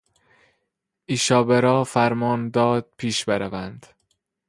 ایشابرا 1.05 1.83
فرمان 1.83 2.49
داد 2.49 2.93
پیش 2.97 3.25
بروند 3.25 3.85